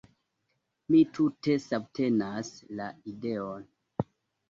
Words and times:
Mi 0.95 1.01
tute 1.19 1.59
subtenas 1.67 2.53
la 2.83 2.91
ideon. 3.15 3.73